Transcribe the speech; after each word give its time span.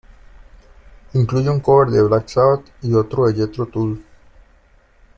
Incluye 1.13 1.51
un 1.51 1.59
cover 1.59 1.89
de 1.89 2.01
Black 2.01 2.27
Sabbath 2.27 2.65
y 2.81 2.91
otro 2.95 3.27
de 3.27 3.35
Jethro 3.35 3.67
Tull. 3.67 4.03